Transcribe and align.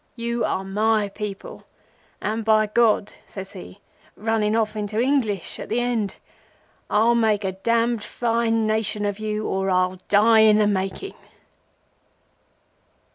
You 0.15 0.43
are 0.45 0.63
my 0.63 1.09
people 1.09 1.67
and 2.21 2.43
by 2.43 2.65
God,' 2.65 3.13
says 3.27 3.51
he, 3.51 3.81
running 4.15 4.55
off 4.55 4.75
into 4.75 4.99
English 4.99 5.59
at 5.59 5.69
the 5.69 5.79
end—'I'll 5.79 7.13
make 7.13 7.43
a 7.43 7.51
damned 7.51 8.01
fine 8.03 8.65
Nation 8.65 9.05
of 9.05 9.19
you, 9.19 9.45
or 9.47 9.69
I'll 9.69 9.99
die 10.09 10.39
in 10.39 10.57
the 10.57 10.65
making! 10.65 11.13